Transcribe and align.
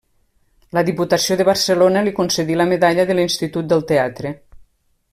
La 0.77 0.83
Diputació 0.87 1.37
de 1.41 1.45
Barcelona 1.51 2.03
li 2.07 2.15
concedí 2.21 2.57
la 2.63 2.67
Medalla 2.73 3.07
de 3.13 3.19
l'Institut 3.19 3.71
del 3.75 3.89
Teatre. 3.93 4.35